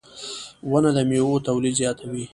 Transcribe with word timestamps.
•ونه 0.69 0.89
د 0.95 0.99
میوو 1.09 1.43
تولید 1.47 1.73
زیاتوي. 1.81 2.25